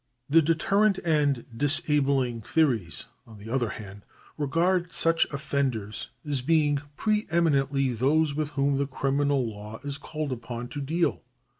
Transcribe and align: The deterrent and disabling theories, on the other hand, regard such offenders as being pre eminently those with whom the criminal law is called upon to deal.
The 0.27 0.41
deterrent 0.41 0.97
and 1.05 1.45
disabling 1.55 2.41
theories, 2.41 3.05
on 3.27 3.37
the 3.37 3.51
other 3.51 3.69
hand, 3.69 4.01
regard 4.35 4.93
such 4.93 5.25
offenders 5.29 6.09
as 6.27 6.41
being 6.41 6.79
pre 6.97 7.27
eminently 7.29 7.93
those 7.93 8.33
with 8.33 8.49
whom 8.57 8.77
the 8.79 8.87
criminal 8.87 9.47
law 9.47 9.79
is 9.83 9.99
called 9.99 10.31
upon 10.31 10.69
to 10.69 10.81
deal. 10.81 11.21